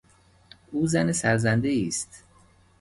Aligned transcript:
او 0.71 0.87
زن 0.87 1.11
سرزندهای 1.11 1.87
است. 1.87 2.23